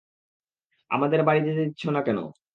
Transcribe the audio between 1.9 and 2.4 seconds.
না কেন?